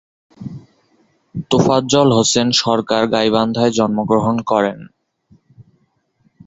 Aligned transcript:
তোফাজ্জল 1.51 2.09
হোসেন 2.17 2.47
সরকার 2.61 3.03
গাইবান্ধায় 3.07 3.71
জন্মগ্রহণ 3.71 4.35
করেন। 4.41 4.79